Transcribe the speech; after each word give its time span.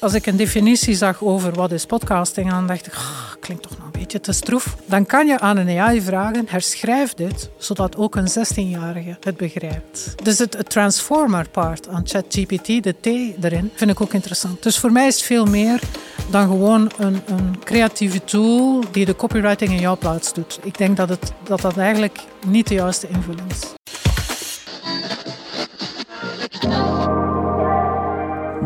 als 0.00 0.14
ik 0.14 0.26
een 0.26 0.36
definitie 0.36 0.94
zag 0.94 1.22
over 1.22 1.52
wat 1.52 1.72
is 1.72 1.86
podcasting, 1.86 2.50
dan 2.50 2.66
dacht 2.66 2.86
ik, 2.86 2.94
ah, 2.94 3.32
klinkt 3.40 3.62
toch 3.62 3.78
nog 3.78 3.86
een 3.86 4.00
beetje 4.00 4.20
te 4.20 4.32
stroef. 4.32 4.76
Dan 4.86 5.06
kan 5.06 5.26
je 5.26 5.38
aan 5.38 5.56
een 5.56 5.78
AI 5.78 6.02
vragen, 6.02 6.44
herschrijf 6.48 7.14
dit, 7.14 7.50
zodat 7.56 7.96
ook 7.96 8.16
een 8.16 8.28
16-jarige 8.28 9.16
het 9.20 9.36
begrijpt. 9.36 10.14
Dus 10.22 10.38
het, 10.38 10.56
het 10.56 10.70
transformer 10.70 11.48
part 11.48 11.88
aan 11.88 12.06
ChatGPT, 12.06 12.66
de 12.66 12.94
T 13.00 13.06
erin, 13.44 13.70
vind 13.74 13.90
ik 13.90 14.00
ook 14.00 14.12
interessant. 14.12 14.62
Dus 14.62 14.78
voor 14.78 14.92
mij 14.92 15.06
is 15.06 15.14
het 15.14 15.24
veel 15.24 15.46
meer 15.46 15.80
dan 16.30 16.46
gewoon 16.46 16.90
een, 16.98 17.20
een 17.26 17.58
creatieve 17.64 18.24
tool 18.24 18.84
die 18.90 19.04
de 19.04 19.16
copywriting 19.16 19.70
in 19.70 19.80
jouw 19.80 19.96
plaats 19.96 20.32
doet. 20.32 20.58
Ik 20.62 20.78
denk 20.78 20.96
dat 20.96 21.08
het, 21.08 21.32
dat, 21.44 21.60
dat 21.60 21.76
eigenlijk 21.76 22.18
niet 22.46 22.68
de 22.68 22.74
juiste 22.74 23.08
invulling 23.08 23.50
is. 23.50 23.77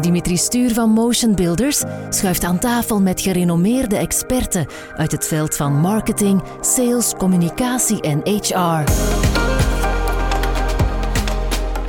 Dimitri 0.00 0.36
Stuur 0.36 0.74
van 0.74 0.90
Motion 0.90 1.34
Builders 1.34 1.82
schuift 2.09 2.45
aan 2.45 2.59
tafel 2.59 3.01
met 3.01 3.20
gerenommeerde 3.20 3.96
experten 3.96 4.66
uit 4.96 5.12
het 5.12 5.27
veld 5.27 5.56
van 5.56 5.73
marketing, 5.73 6.42
sales, 6.60 7.15
communicatie 7.18 8.01
en 8.01 8.20
HR. 8.24 8.91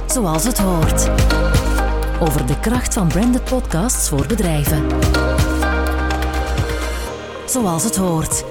Zoals 0.08 0.44
het 0.44 0.58
hoort. 0.58 1.10
Over 2.20 2.46
de 2.48 2.60
kracht 2.60 2.94
van 2.94 3.08
branded 3.08 3.44
podcasts 3.44 4.10
voor 4.10 4.28
bedrijven. 4.28 4.86
Zoals 7.46 7.84
het 7.84 7.96
hoort. 7.96 8.44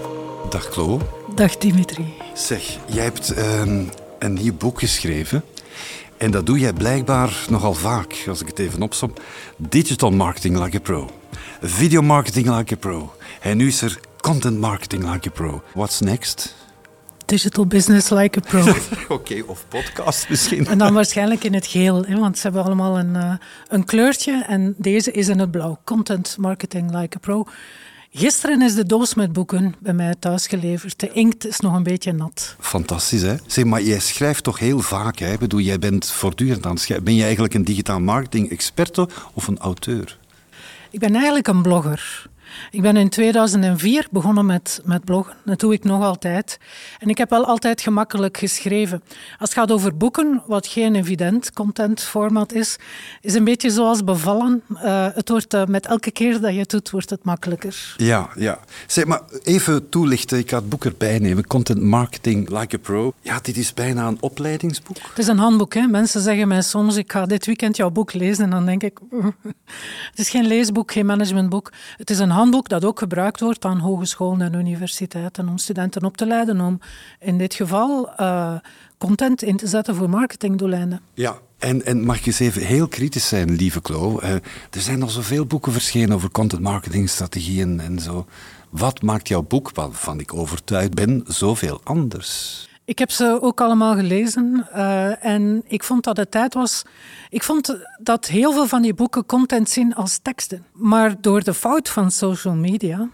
Dag 0.51 0.65
Chloe. 0.65 1.01
Dag 1.35 1.57
Dimitri. 1.57 2.15
Zeg, 2.35 2.79
jij 2.87 3.05
hebt 3.05 3.31
ehm, 3.31 3.85
een 4.19 4.33
nieuw 4.33 4.55
boek 4.55 4.79
geschreven. 4.79 5.45
En 6.23 6.31
dat 6.31 6.47
doe 6.47 6.59
jij 6.59 6.73
blijkbaar 6.73 7.47
nogal 7.49 7.75
vaak, 7.75 8.25
als 8.29 8.41
ik 8.41 8.47
het 8.47 8.59
even 8.59 8.83
opsom. 8.83 9.13
Digital 9.57 10.11
marketing 10.11 10.59
like 10.65 10.77
a 10.77 10.81
pro. 10.81 11.11
Video 11.61 12.03
marketing 12.03 12.57
like 12.57 12.75
a 12.75 12.77
pro. 12.77 13.15
En 13.41 13.57
nu 13.57 13.67
is 13.67 13.83
er 13.83 14.01
content 14.21 14.59
marketing 14.59 15.13
like 15.13 15.29
a 15.29 15.33
pro. 15.33 15.63
What's 15.75 16.01
next? 16.01 16.55
Digital 17.27 17.67
business 17.67 18.11
like 18.11 18.39
a 18.39 18.49
pro. 18.49 18.75
Oké, 19.17 19.43
of 19.47 19.65
podcast 19.69 20.29
misschien. 20.29 20.67
En 20.67 20.79
dan 20.79 20.95
waarschijnlijk 20.95 21.45
in 21.45 21.55
het 21.55 21.67
geel, 21.67 22.05
hè, 22.05 22.19
want 22.19 22.37
ze 22.37 22.43
hebben 22.43 22.65
allemaal 22.65 22.99
een, 22.99 23.15
uh, 23.15 23.35
een 23.69 23.85
kleurtje. 23.85 24.45
En 24.47 24.75
deze 24.79 25.13
is 25.13 25.29
in 25.29 25.39
het 25.39 25.51
blauw. 25.51 25.81
Content 25.85 26.37
marketing 26.39 26.99
like 26.99 27.17
a 27.17 27.21
pro. 27.21 27.47
Gisteren 28.15 28.63
is 28.63 28.75
de 28.75 28.87
doos 28.87 29.15
met 29.15 29.33
boeken 29.33 29.75
bij 29.79 29.93
mij 29.93 30.15
thuis 30.19 30.47
geleverd. 30.47 31.01
De 31.01 31.13
inkt 31.13 31.47
is 31.47 31.61
nog 31.61 31.75
een 31.75 31.83
beetje 31.83 32.13
nat. 32.13 32.57
Fantastisch, 32.59 33.23
hè? 33.23 33.35
Zeg, 33.47 33.65
maar 33.65 33.83
jij 33.83 33.99
schrijft 33.99 34.45
toch 34.45 34.59
heel 34.59 34.81
vaak, 34.81 35.19
hè? 35.19 35.33
Ik 35.33 35.39
bedoel, 35.39 35.61
jij 35.61 35.79
bent 35.79 36.11
voortdurend 36.11 36.67
aan 36.67 36.73
het 36.73 36.81
schrijven. 36.81 37.05
Ben 37.05 37.15
je 37.15 37.23
eigenlijk 37.23 37.55
een 37.55 37.65
digitaal 37.65 38.01
marketing-experte 38.01 39.09
of 39.35 39.47
een 39.47 39.59
auteur? 39.59 40.19
Ik 40.91 40.99
ben 40.99 41.15
eigenlijk 41.15 41.47
een 41.47 41.63
blogger. 41.63 42.27
Ik 42.71 42.83
ben 42.83 42.97
in 42.97 43.09
2004 43.09 44.07
begonnen 44.11 44.47
met, 44.47 44.81
met 44.85 45.05
bloggen. 45.05 45.37
Dat 45.45 45.61
doe 45.61 45.73
ik 45.73 45.85
nog 45.85 46.03
altijd. 46.03 46.59
En 46.99 47.09
ik 47.09 47.19
heb 47.19 47.31
wel 47.31 47.45
altijd 47.45 47.81
gemakkelijk 47.81 48.37
geschreven. 48.37 49.03
Als 49.39 49.49
het 49.49 49.59
gaat 49.59 49.73
over 49.73 49.97
boeken, 49.97 50.43
wat 50.47 50.67
geen 50.67 50.95
evident 50.95 51.53
content 51.53 52.01
format 52.01 52.53
is, 52.53 52.77
is 53.21 53.35
een 53.35 53.45
beetje 53.45 53.71
zoals 53.71 54.05
bevallen. 54.05 54.63
Uh, 54.71 55.07
het 55.15 55.29
wordt, 55.29 55.55
uh, 55.55 55.65
met 55.65 55.87
elke 55.87 56.11
keer 56.11 56.41
dat 56.41 56.53
je 56.53 56.59
het 56.59 56.71
doet, 56.71 56.91
wordt 56.91 57.11
het 57.11 57.25
makkelijker. 57.25 57.95
Ja, 57.97 58.31
ja. 58.37 58.59
Zeg, 58.87 59.05
maar 59.05 59.21
even 59.43 59.89
toelichten. 59.89 60.39
Ik 60.39 60.51
ga 60.51 60.57
het 60.57 60.69
boek 60.69 60.85
erbij 60.85 61.19
nemen. 61.19 61.47
Content 61.47 61.81
Marketing 61.83 62.49
Like 62.49 62.77
a 62.77 62.79
Pro. 62.79 63.13
Ja, 63.21 63.39
dit 63.43 63.57
is 63.57 63.75
bijna 63.75 64.07
een 64.07 64.19
opleidingsboek. 64.21 64.97
Het 64.97 65.19
is 65.19 65.27
een 65.27 65.39
handboek. 65.39 65.75
Hè? 65.75 65.87
Mensen 65.87 66.21
zeggen 66.21 66.49
mij 66.49 66.63
soms, 66.63 66.97
ik 66.97 67.13
ga 67.13 67.27
dit 67.27 67.47
weekend 67.47 67.77
jouw 67.77 67.91
boek 67.91 68.13
lezen. 68.13 68.45
En 68.45 68.51
dan 68.51 68.67
denk 68.67 68.83
ik, 68.83 68.99
het 70.11 70.19
is 70.19 70.31
geen 70.31 70.47
leesboek, 70.47 70.93
geen 70.93 71.07
managementboek. 71.07 71.73
Het 71.97 72.11
is 72.11 72.19
een 72.19 72.31
handboek 72.31 72.42
handboek 72.43 72.69
dat 72.69 72.85
ook 72.85 72.99
gebruikt 72.99 73.41
wordt 73.41 73.65
aan 73.65 73.79
hogescholen 73.79 74.41
en 74.41 74.55
universiteiten 74.55 75.49
om 75.49 75.59
studenten 75.59 76.05
op 76.05 76.17
te 76.17 76.27
leiden 76.27 76.61
om 76.61 76.81
in 77.21 77.39
dit 77.39 77.55
geval 77.55 78.13
uh, 78.21 78.55
content 78.99 79.43
in 79.43 79.57
te 79.57 79.67
zetten 79.67 79.95
voor 79.95 80.11
marketingdoeleinden. 80.11 81.01
Ja, 81.15 81.39
en, 81.59 81.85
en, 81.85 82.05
mag 82.05 82.19
ik 82.19 82.27
eens 82.27 82.39
even 82.39 82.63
heel 82.63 82.89
kritisch 82.89 83.29
zijn, 83.29 83.55
lieve 83.55 83.81
Klo. 83.81 84.21
Uh, 84.23 84.31
er 84.71 84.81
zijn 84.81 85.03
al 85.03 85.09
zoveel 85.09 85.47
boeken 85.47 85.73
verschenen 85.73 86.17
over 86.17 86.31
content 86.31 86.63
marketing 86.63 87.09
strategieën 87.09 87.81
en 87.81 87.99
zo. 87.99 88.27
Wat 88.71 89.03
maakt 89.03 89.29
jouw 89.29 89.43
boek, 89.43 89.71
waarvan 89.75 90.21
ik 90.21 90.35
overtuigd 90.35 90.95
ben, 90.95 91.25
zoveel 91.27 91.81
anders? 91.85 92.69
Ik 92.85 92.99
heb 92.99 93.11
ze 93.11 93.39
ook 93.41 93.61
allemaal 93.61 93.95
gelezen 93.95 94.67
uh, 94.75 95.25
en 95.25 95.63
ik 95.67 95.85
vond 95.85 96.05
dat 96.05 96.17
het 96.17 96.31
tijd 96.31 96.55
was. 96.55 96.83
Ik 97.31 97.43
vond 97.43 97.77
dat 97.99 98.27
heel 98.27 98.53
veel 98.53 98.67
van 98.67 98.83
die 98.83 98.95
boeken 98.95 99.27
content 99.27 99.71
zien 99.71 99.95
als 99.95 100.19
teksten. 100.23 100.65
Maar 100.73 101.21
door 101.21 101.43
de 101.43 101.55
fout 101.55 101.89
van 101.89 102.11
social 102.11 102.55
media 102.55 103.09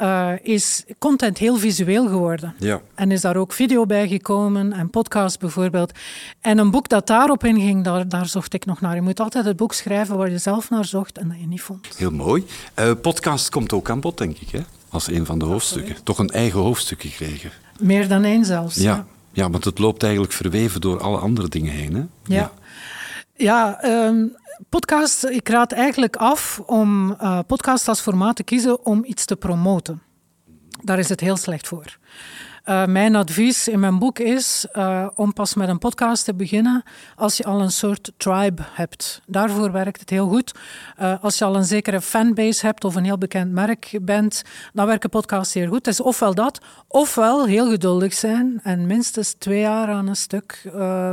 uh, 0.00 0.32
is 0.42 0.84
content 0.98 1.38
heel 1.38 1.56
visueel 1.56 2.06
geworden. 2.06 2.54
Ja. 2.58 2.80
En 2.94 3.10
is 3.10 3.20
daar 3.20 3.36
ook 3.36 3.52
video 3.52 3.86
bij 3.86 4.08
gekomen 4.08 4.72
en 4.72 4.90
podcast 4.90 5.38
bijvoorbeeld. 5.38 5.92
En 6.40 6.58
een 6.58 6.70
boek 6.70 6.88
dat 6.88 7.06
daarop 7.06 7.44
inging, 7.44 7.84
daar, 7.84 8.08
daar 8.08 8.26
zocht 8.26 8.54
ik 8.54 8.64
nog 8.64 8.80
naar. 8.80 8.94
Je 8.94 9.02
moet 9.02 9.20
altijd 9.20 9.44
het 9.44 9.56
boek 9.56 9.72
schrijven 9.72 10.16
waar 10.16 10.30
je 10.30 10.38
zelf 10.38 10.70
naar 10.70 10.84
zocht 10.84 11.18
en 11.18 11.28
dat 11.28 11.40
je 11.40 11.46
niet 11.46 11.62
vond. 11.62 11.96
Heel 11.96 12.10
mooi. 12.10 12.44
Uh, 12.78 12.92
podcast 13.02 13.50
komt 13.50 13.72
ook 13.72 13.90
aan 13.90 14.00
bod, 14.00 14.18
denk 14.18 14.38
ik, 14.38 14.50
hè? 14.50 14.60
als 14.92 15.08
een 15.08 15.26
van 15.26 15.38
de 15.38 15.44
hoofdstukken. 15.44 15.96
Toch 16.02 16.18
een 16.18 16.30
eigen 16.30 16.60
hoofdstuk 16.60 17.00
gekregen. 17.02 17.50
Meer 17.80 18.08
dan 18.08 18.24
één 18.24 18.44
zelfs. 18.44 18.76
Ja, 18.76 18.82
ja. 18.82 19.06
ja 19.32 19.50
want 19.50 19.64
het 19.64 19.78
loopt 19.78 20.02
eigenlijk 20.02 20.32
verweven 20.32 20.80
door 20.80 21.00
alle 21.00 21.18
andere 21.18 21.48
dingen 21.48 21.72
heen. 21.72 21.94
Hè? 21.94 22.02
Ja. 22.34 22.52
Ja, 23.36 23.84
um, 23.84 24.36
podcast, 24.68 25.24
ik 25.24 25.48
raad 25.48 25.72
eigenlijk 25.72 26.16
af 26.16 26.62
om 26.66 27.10
uh, 27.10 27.38
podcast 27.46 27.88
als 27.88 28.00
formaat 28.00 28.36
te 28.36 28.42
kiezen 28.42 28.84
om 28.84 29.04
iets 29.04 29.24
te 29.24 29.36
promoten. 29.36 30.02
Daar 30.82 30.98
is 30.98 31.08
het 31.08 31.20
heel 31.20 31.36
slecht 31.36 31.68
voor. 31.68 31.98
Uh, 32.68 32.84
mijn 32.84 33.16
advies 33.16 33.68
in 33.68 33.80
mijn 33.80 33.98
boek 33.98 34.18
is 34.18 34.66
uh, 34.72 35.06
om 35.14 35.32
pas 35.32 35.54
met 35.54 35.68
een 35.68 35.78
podcast 35.78 36.24
te 36.24 36.34
beginnen 36.34 36.82
als 37.16 37.36
je 37.36 37.44
al 37.44 37.60
een 37.60 37.70
soort 37.70 38.12
tribe 38.16 38.62
hebt. 38.72 39.22
Daarvoor 39.26 39.72
werkt 39.72 40.00
het 40.00 40.10
heel 40.10 40.28
goed. 40.28 40.54
Uh, 41.00 41.14
als 41.22 41.38
je 41.38 41.44
al 41.44 41.56
een 41.56 41.64
zekere 41.64 42.00
fanbase 42.00 42.66
hebt 42.66 42.84
of 42.84 42.94
een 42.94 43.04
heel 43.04 43.18
bekend 43.18 43.52
merk 43.52 43.98
bent, 44.02 44.42
dan 44.72 44.86
werken 44.86 45.10
podcasts 45.10 45.52
zeer 45.52 45.68
goed. 45.68 45.86
Het 45.86 45.86
is 45.86 46.00
ofwel 46.00 46.34
dat, 46.34 46.60
ofwel 46.88 47.46
heel 47.46 47.70
geduldig 47.70 48.12
zijn 48.12 48.60
en 48.62 48.86
minstens 48.86 49.34
twee 49.38 49.60
jaar 49.60 49.88
aan 49.88 50.08
een 50.08 50.16
stuk 50.16 50.70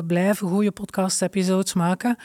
blijven 0.08 0.48
goede 0.48 0.72
podcast-episodes 0.72 1.74
maken. 1.74 2.18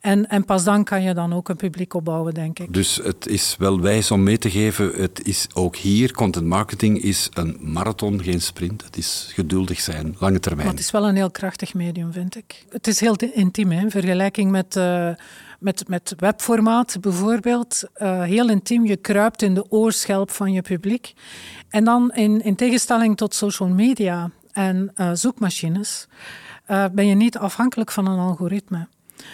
En, 0.00 0.28
en 0.28 0.44
pas 0.44 0.64
dan 0.64 0.84
kan 0.84 1.02
je 1.02 1.14
dan 1.14 1.32
ook 1.32 1.48
een 1.48 1.56
publiek 1.56 1.94
opbouwen, 1.94 2.34
denk 2.34 2.58
ik. 2.58 2.72
Dus 2.72 3.00
het 3.02 3.26
is 3.26 3.56
wel 3.58 3.80
wijs 3.80 4.10
om 4.10 4.22
mee 4.22 4.38
te 4.38 4.50
geven, 4.50 4.92
het 4.94 5.26
is 5.26 5.46
ook 5.54 5.76
hier, 5.76 6.12
content 6.12 6.46
marketing 6.46 7.02
is 7.02 7.28
een 7.32 7.56
marathon, 7.60 8.22
geen 8.22 8.40
sprint. 8.40 8.68
Het 8.76 8.96
is 8.96 9.30
geduldig 9.34 9.80
zijn, 9.80 10.16
lange 10.18 10.40
termijn. 10.40 10.66
Maar 10.66 10.76
het 10.76 10.84
is 10.84 10.90
wel 10.90 11.08
een 11.08 11.16
heel 11.16 11.30
krachtig 11.30 11.74
medium, 11.74 12.12
vind 12.12 12.36
ik. 12.36 12.64
Het 12.68 12.86
is 12.86 13.00
heel 13.00 13.16
intiem, 13.16 13.70
hè? 13.70 13.80
in 13.80 13.90
vergelijking 13.90 14.50
met, 14.50 14.76
uh, 14.76 15.10
met, 15.58 15.88
met 15.88 16.14
webformaat 16.16 16.96
bijvoorbeeld. 17.00 17.82
Uh, 17.96 18.22
heel 18.22 18.48
intiem, 18.48 18.86
je 18.86 18.96
kruipt 18.96 19.42
in 19.42 19.54
de 19.54 19.70
oorschelp 19.70 20.30
van 20.30 20.52
je 20.52 20.62
publiek. 20.62 21.12
En 21.68 21.84
dan 21.84 22.12
in, 22.12 22.42
in 22.42 22.56
tegenstelling 22.56 23.16
tot 23.16 23.34
social 23.34 23.68
media 23.68 24.30
en 24.52 24.92
uh, 24.96 25.10
zoekmachines, 25.12 26.06
ben 26.92 27.06
je 27.06 27.14
niet 27.14 27.38
afhankelijk 27.38 27.90
van 27.90 28.06
een 28.06 28.18
algoritme. 28.18 28.88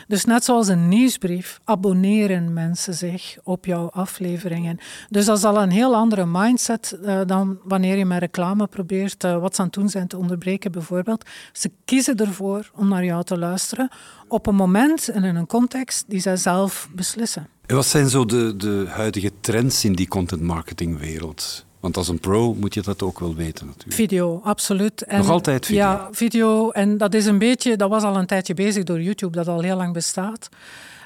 Dus 0.08 0.24
net 0.24 0.44
zoals 0.44 0.68
een 0.68 0.88
nieuwsbrief 0.88 1.60
abonneren 1.64 2.52
mensen 2.52 2.94
zich 2.94 3.36
op 3.42 3.64
jouw 3.64 3.90
afleveringen. 3.90 4.78
Dus 5.08 5.24
dat 5.24 5.38
is 5.38 5.44
al 5.44 5.62
een 5.62 5.70
heel 5.70 5.94
andere 5.94 6.26
mindset 6.26 6.98
uh, 7.02 7.20
dan 7.26 7.58
wanneer 7.64 7.96
je 7.96 8.04
met 8.04 8.18
reclame 8.18 8.66
probeert 8.66 9.24
uh, 9.24 9.38
wat 9.38 9.54
ze 9.54 9.60
aan 9.60 9.66
het 9.66 9.76
doen 9.76 9.88
zijn 9.88 10.06
te 10.06 10.16
onderbreken 10.16 10.72
bijvoorbeeld. 10.72 11.24
Ze 11.52 11.70
kiezen 11.84 12.16
ervoor 12.16 12.70
om 12.74 12.88
naar 12.88 13.04
jou 13.04 13.24
te 13.24 13.38
luisteren 13.38 13.88
op 14.28 14.46
een 14.46 14.54
moment 14.54 15.08
en 15.08 15.24
in 15.24 15.36
een 15.36 15.46
context 15.46 16.04
die 16.08 16.20
zij 16.20 16.36
zelf 16.36 16.88
beslissen. 16.94 17.48
En 17.66 17.74
wat 17.74 17.86
zijn 17.86 18.08
zo 18.08 18.24
de, 18.24 18.56
de 18.56 18.86
huidige 18.88 19.30
trends 19.40 19.84
in 19.84 19.92
die 19.92 20.08
content 20.08 20.42
marketing 20.42 20.98
wereld? 20.98 21.65
Want 21.80 21.96
als 21.96 22.08
een 22.08 22.20
pro 22.20 22.54
moet 22.54 22.74
je 22.74 22.82
dat 22.82 23.02
ook 23.02 23.20
wel 23.20 23.34
weten 23.34 23.66
natuurlijk. 23.66 23.94
Video, 23.94 24.40
absoluut. 24.44 25.02
En, 25.02 25.18
Nog 25.18 25.30
altijd 25.30 25.66
video? 25.66 25.82
Ja, 25.82 26.08
video. 26.10 26.70
En 26.70 26.98
dat 26.98 27.14
is 27.14 27.26
een 27.26 27.38
beetje, 27.38 27.76
dat 27.76 27.90
was 27.90 28.02
al 28.02 28.16
een 28.16 28.26
tijdje 28.26 28.54
bezig 28.54 28.84
door 28.84 29.02
YouTube, 29.02 29.36
dat 29.36 29.48
al 29.48 29.60
heel 29.60 29.76
lang 29.76 29.92
bestaat. 29.92 30.48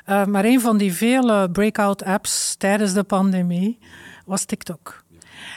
Uh, 0.08 0.25
maar 0.25 0.44
een 0.44 0.61
van 0.61 0.76
die 0.76 0.93
vele 0.93 1.50
breakout 1.50 2.05
apps 2.05 2.55
tijdens 2.58 2.93
de 2.93 3.02
pandemie 3.02 3.78
was 4.25 4.44
TikTok. 4.44 5.05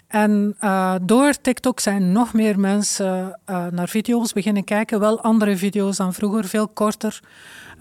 En 0.07 0.56
uh, 0.62 0.95
door 1.01 1.33
TikTok 1.42 1.80
zijn 1.80 2.12
nog 2.12 2.33
meer 2.33 2.59
mensen 2.59 3.39
uh, 3.50 3.66
naar 3.71 3.89
video's 3.89 4.33
beginnen 4.33 4.63
kijken. 4.63 5.00
Wel 5.00 5.21
andere 5.21 5.57
video's 5.57 5.98
dan 5.98 6.13
vroeger, 6.13 6.45
veel 6.45 6.68
korter, 6.68 7.19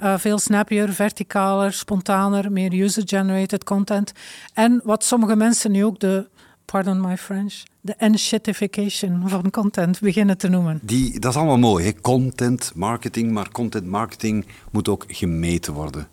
uh, 0.02 0.18
veel 0.18 0.38
snappier, 0.38 0.92
verticaler, 0.92 1.72
spontaner, 1.72 2.52
meer 2.52 2.72
user-generated 2.72 3.64
content. 3.64 4.12
En 4.54 4.80
wat 4.84 5.04
sommige 5.04 5.36
mensen 5.36 5.70
nu 5.70 5.84
ook 5.84 5.98
de 5.98 6.28
pardon 6.72 7.00
my 7.00 7.16
French, 7.16 7.62
de 7.80 7.94
enshittification 7.94 9.28
van 9.28 9.50
content 9.50 10.00
beginnen 10.00 10.38
te 10.38 10.48
noemen. 10.48 10.80
Die, 10.82 11.20
dat 11.20 11.30
is 11.30 11.36
allemaal 11.36 11.58
mooi, 11.58 11.84
hè? 11.84 11.92
content 12.00 12.72
marketing, 12.74 13.32
maar 13.32 13.50
content 13.50 13.86
marketing 13.86 14.46
moet 14.70 14.88
ook 14.88 15.04
gemeten 15.08 15.72
worden. 15.72 16.08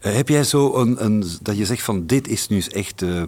Eh, 0.00 0.14
heb 0.14 0.28
jij 0.28 0.44
zo 0.44 0.74
een, 0.74 1.04
een, 1.04 1.24
dat 1.42 1.56
je 1.56 1.64
zegt 1.64 1.82
van 1.82 2.06
dit 2.06 2.28
is 2.28 2.48
nu 2.48 2.60
echt 2.60 3.02
uh, 3.02 3.22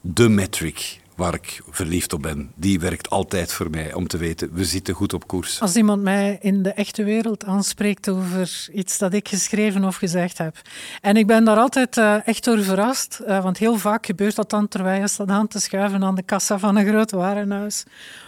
de 0.00 0.28
metric 0.28 1.00
waar 1.16 1.34
ik 1.34 1.62
verliefd 1.70 2.12
op 2.12 2.22
ben. 2.22 2.52
Die 2.54 2.80
werkt 2.80 3.10
altijd 3.10 3.52
voor 3.52 3.70
mij 3.70 3.92
om 3.92 4.06
te 4.06 4.18
weten, 4.18 4.52
we 4.52 4.64
zitten 4.64 4.94
goed 4.94 5.12
op 5.12 5.26
koers. 5.26 5.60
Als 5.60 5.76
iemand 5.76 6.02
mij 6.02 6.38
in 6.40 6.62
de 6.62 6.72
echte 6.72 7.04
wereld 7.04 7.44
aanspreekt 7.44 8.08
over 8.08 8.68
iets 8.72 8.98
dat 8.98 9.12
ik 9.12 9.28
geschreven 9.28 9.84
of 9.84 9.96
gezegd 9.96 10.38
heb. 10.38 10.56
En 11.00 11.16
ik 11.16 11.26
ben 11.26 11.44
daar 11.44 11.56
altijd 11.56 11.96
uh, 11.96 12.28
echt 12.28 12.44
door 12.44 12.62
verrast, 12.62 13.20
uh, 13.26 13.42
want 13.42 13.58
heel 13.58 13.76
vaak 13.76 14.06
gebeurt 14.06 14.36
dat 14.36 14.50
dan 14.50 14.68
terwijl 14.68 15.00
je 15.00 15.08
staat 15.08 15.28
aan 15.28 15.48
te 15.48 15.60
schuiven 15.60 16.04
aan 16.04 16.14
de 16.14 16.22
kassa 16.22 16.58
van 16.58 16.76
een 16.76 16.86
groot 16.86 17.10
warenhuis 17.10 17.84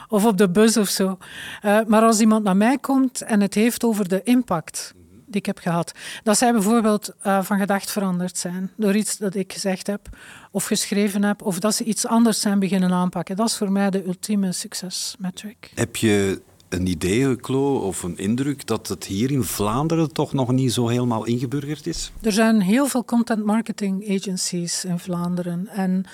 of 0.08 0.24
op 0.24 0.38
de 0.38 0.50
bus 0.50 0.76
of 0.76 0.88
zo. 0.88 1.18
Uh, 1.64 1.78
maar 1.86 2.02
als 2.02 2.20
iemand 2.20 2.44
naar 2.44 2.56
mij 2.56 2.78
komt 2.78 3.22
en 3.22 3.40
het 3.40 3.54
heeft 3.54 3.84
over 3.84 4.08
de 4.08 4.20
impact 4.22 4.94
die 5.28 5.40
ik 5.40 5.46
heb 5.46 5.58
gehad. 5.58 5.92
Dat 6.22 6.38
zij 6.38 6.52
bijvoorbeeld 6.52 7.14
uh, 7.26 7.42
van 7.42 7.58
gedacht 7.58 7.90
veranderd 7.90 8.38
zijn 8.38 8.70
door 8.76 8.96
iets 8.96 9.18
dat 9.18 9.34
ik 9.34 9.52
gezegd 9.52 9.86
heb 9.86 10.08
of 10.50 10.64
geschreven 10.64 11.24
heb, 11.24 11.42
of 11.42 11.58
dat 11.58 11.74
ze 11.74 11.84
iets 11.84 12.06
anders 12.06 12.40
zijn 12.40 12.58
beginnen 12.58 12.92
aanpakken. 12.92 13.36
Dat 13.36 13.48
is 13.48 13.56
voor 13.56 13.72
mij 13.72 13.90
de 13.90 14.06
ultieme 14.06 14.52
succesmetric. 14.52 15.72
Heb 15.74 15.96
je 15.96 16.40
een 16.68 16.86
idee, 16.86 17.36
Klo, 17.36 17.76
of 17.76 18.02
een 18.02 18.18
indruk 18.18 18.66
dat 18.66 18.88
het 18.88 19.04
hier 19.04 19.30
in 19.30 19.42
Vlaanderen 19.42 20.12
toch 20.12 20.32
nog 20.32 20.52
niet 20.52 20.72
zo 20.72 20.88
helemaal 20.88 21.24
ingeburgerd 21.24 21.86
is? 21.86 22.12
Er 22.20 22.32
zijn 22.32 22.60
heel 22.60 22.86
veel 22.86 23.04
content 23.04 23.44
marketing 23.44 24.16
agencies 24.16 24.84
in 24.84 24.98
Vlaanderen. 24.98 25.68
En 25.68 26.04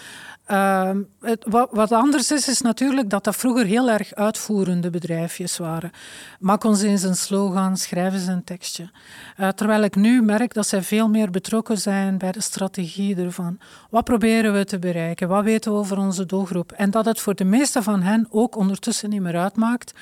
het, 0.46 1.44
wat, 1.48 1.68
wat, 1.70 1.92
anders 1.92 2.32
is, 2.32 2.48
is 2.48 2.60
natuurlijk 2.60 3.10
dat 3.10 3.24
dat 3.24 3.36
vroeger 3.36 3.66
heel 3.66 3.90
erg 3.90 4.14
uitvoerende 4.14 4.90
bedrijfjes 4.90 5.58
waren. 5.58 5.90
Maak 6.38 6.64
ons 6.64 6.82
eens 6.82 7.02
een 7.02 7.16
slogan, 7.16 7.76
schrijven 7.76 8.20
ze 8.20 8.30
een 8.30 8.44
tekstje. 8.44 8.90
Uh, 9.40 9.48
terwijl 9.48 9.82
ik 9.82 9.96
nu 9.96 10.22
merk 10.22 10.54
dat 10.54 10.66
zij 10.66 10.82
veel 10.82 11.08
meer 11.08 11.30
betrokken 11.30 11.78
zijn 11.78 12.18
bij 12.18 12.32
de 12.32 12.40
strategie 12.40 13.16
ervan. 13.16 13.58
Wat 13.90 14.04
proberen 14.04 14.52
we 14.52 14.64
te 14.64 14.78
bereiken? 14.78 15.28
Wat 15.28 15.44
weten 15.44 15.72
we 15.72 15.78
over 15.78 15.98
onze 15.98 16.26
doelgroep? 16.26 16.72
En 16.72 16.90
dat 16.90 17.04
het 17.04 17.20
voor 17.20 17.34
de 17.34 17.44
meeste 17.44 17.82
van 17.82 18.02
hen 18.02 18.26
ook 18.30 18.56
ondertussen 18.56 19.10
niet 19.10 19.22
meer 19.22 19.36
uitmaakt 19.38 19.94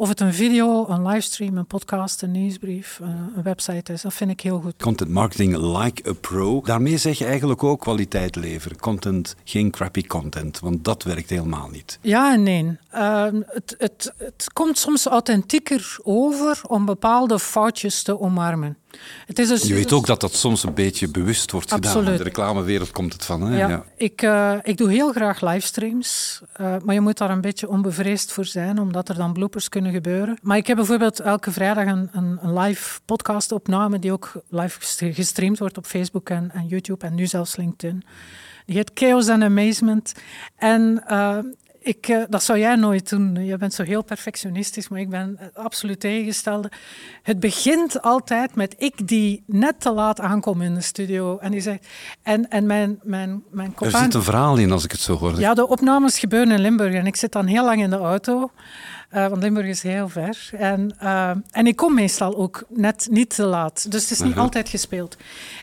of 0.00 0.08
het 0.08 0.20
een 0.20 0.34
video, 0.34 0.88
een 0.88 1.06
livestream, 1.06 1.56
een 1.56 1.66
podcast, 1.66 2.22
een 2.22 2.30
nieuwsbrief, 2.30 3.00
een 3.36 3.42
website 3.42 3.92
is, 3.92 4.02
dat 4.02 4.14
vind 4.14 4.30
ik 4.30 4.40
heel 4.40 4.60
goed. 4.60 4.74
Content 4.76 5.10
marketing 5.10 5.56
like 5.56 6.08
a 6.08 6.12
pro. 6.12 6.60
Daarmee 6.64 6.96
zeg 6.96 7.18
je 7.18 7.24
eigenlijk 7.24 7.62
ook 7.62 7.80
kwaliteit 7.80 8.36
leveren. 8.36 8.78
Content, 8.78 9.36
geen 9.44 9.70
crappy 9.70 10.06
content, 10.06 10.60
want 10.60 10.84
dat 10.84 11.02
werkt 11.02 11.30
helemaal 11.30 11.68
niet. 11.68 11.98
Ja 12.02 12.32
en 12.32 12.42
nee. 12.42 12.78
Uh, 12.94 13.24
het, 13.46 13.74
het, 13.78 14.12
het 14.16 14.50
komt 14.52 14.78
soms 14.78 15.06
authentieker 15.06 15.96
over 16.02 16.60
om 16.66 16.84
bepaalde 16.84 17.38
foutjes 17.38 18.02
te 18.02 18.20
omarmen. 18.20 18.76
Het 19.26 19.38
is 19.38 19.48
dus, 19.48 19.62
je 19.62 19.74
weet 19.74 19.92
ook 19.92 20.06
dat 20.06 20.20
dat 20.20 20.34
soms 20.34 20.64
een 20.64 20.74
beetje 20.74 21.08
bewust 21.08 21.50
wordt 21.50 21.72
absoluut. 21.72 21.96
gedaan. 21.96 22.12
In 22.12 22.18
de 22.18 22.24
reclamewereld 22.24 22.92
komt 22.92 23.12
het 23.12 23.24
van. 23.24 23.42
Hè? 23.42 23.58
Ja, 23.58 23.68
ja. 23.68 23.84
Ik, 23.96 24.22
uh, 24.22 24.54
ik 24.62 24.76
doe 24.76 24.90
heel 24.90 25.12
graag 25.12 25.40
livestreams, 25.40 26.40
uh, 26.60 26.74
maar 26.84 26.94
je 26.94 27.00
moet 27.00 27.18
daar 27.18 27.30
een 27.30 27.40
beetje 27.40 27.68
onbevreesd 27.68 28.32
voor 28.32 28.44
zijn, 28.44 28.78
omdat 28.78 29.08
er 29.08 29.14
dan 29.14 29.32
bloopers 29.32 29.68
kunnen 29.68 29.92
gebeuren. 29.92 30.38
Maar 30.42 30.56
ik 30.56 30.66
heb 30.66 30.76
bijvoorbeeld 30.76 31.20
elke 31.20 31.52
vrijdag 31.52 31.86
een, 31.86 32.08
een, 32.12 32.38
een 32.42 32.58
live 32.58 33.00
podcast-opname 33.04 33.98
die 33.98 34.12
ook 34.12 34.32
live 34.48 35.12
gestreamd 35.12 35.58
wordt 35.58 35.78
op 35.78 35.86
Facebook 35.86 36.28
en, 36.28 36.50
en 36.54 36.66
YouTube 36.66 37.06
en 37.06 37.14
nu 37.14 37.26
zelfs 37.26 37.56
LinkedIn. 37.56 38.04
Die 38.66 38.76
heet 38.76 38.90
Chaos 38.94 39.28
and 39.28 39.42
Amazement. 39.42 40.12
En 40.56 41.04
uh, 41.10 41.38
ik, 41.80 42.08
uh, 42.08 42.22
dat 42.28 42.42
zou 42.42 42.58
jij 42.58 42.76
nooit 42.76 43.08
doen. 43.08 43.44
Je 43.44 43.56
bent 43.56 43.74
zo 43.74 43.82
heel 43.82 44.02
perfectionistisch, 44.02 44.88
maar 44.88 45.00
ik 45.00 45.08
ben 45.08 45.38
absoluut 45.54 46.00
tegengestelde. 46.00 46.70
Het 47.22 47.40
begint 47.40 48.02
altijd 48.02 48.54
met 48.54 48.74
ik 48.78 49.08
die 49.08 49.42
net 49.46 49.80
te 49.80 49.92
laat 49.92 50.20
aankom 50.20 50.62
in 50.62 50.74
de 50.74 50.80
studio. 50.80 51.38
En 51.38 51.50
die 51.50 51.60
zegt... 51.60 51.86
En, 52.22 52.50
en 52.50 52.66
mijn, 52.66 52.98
mijn, 53.02 53.42
mijn 53.50 53.72
Er 53.78 53.90
zit 53.90 54.14
een 54.14 54.22
verhaal 54.22 54.56
in, 54.56 54.72
als 54.72 54.84
ik 54.84 54.90
het 54.90 55.00
zo 55.00 55.16
hoor. 55.16 55.38
Ja, 55.38 55.54
de 55.54 55.68
opnames 55.68 56.18
gebeuren 56.18 56.52
in 56.52 56.60
Limburg. 56.60 56.94
En 56.94 57.06
ik 57.06 57.16
zit 57.16 57.32
dan 57.32 57.46
heel 57.46 57.64
lang 57.64 57.82
in 57.82 57.90
de 57.90 57.96
auto. 57.96 58.50
Uh, 59.14 59.26
want 59.26 59.42
Limburg 59.42 59.66
is 59.66 59.82
heel 59.82 60.08
ver. 60.08 60.48
En, 60.52 60.94
uh, 61.02 61.30
en 61.50 61.66
ik 61.66 61.76
kom 61.76 61.94
meestal 61.94 62.36
ook 62.36 62.64
net 62.68 63.08
niet 63.10 63.34
te 63.34 63.44
laat. 63.44 63.90
Dus 63.90 64.02
het 64.02 64.10
is 64.10 64.20
niet 64.20 64.32
-huh. 64.32 64.42
altijd 64.42 64.68
gespeeld. 64.68 65.16